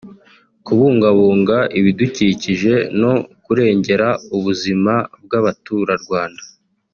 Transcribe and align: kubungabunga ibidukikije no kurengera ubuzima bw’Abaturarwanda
kubungabunga 0.65 1.57
ibidukikije 1.79 2.73
no 3.01 3.13
kurengera 3.43 4.07
ubuzima 4.35 4.93
bw’Abaturarwanda 5.23 6.43